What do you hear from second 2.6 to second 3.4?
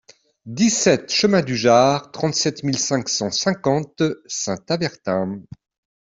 mille cinq cent